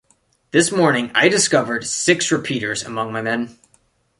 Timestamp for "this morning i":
0.49-1.29